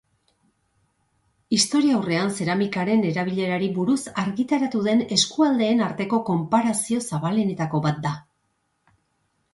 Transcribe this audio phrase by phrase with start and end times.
[1.57, 8.19] Historiaurrean zeramikaren erabilerari buruz argitaratu den eskualdeen arteko konparazio zabalenetako bat da.